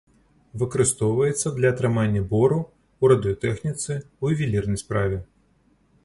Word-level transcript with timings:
Выкарыстоўваецца 0.59 1.51
для 1.57 1.69
атрымання 1.73 2.21
бору, 2.31 2.57
у 3.03 3.11
радыётэхніцы, 3.11 3.91
у 4.25 4.31
ювелірнай 4.33 4.79
справе. 4.85 5.17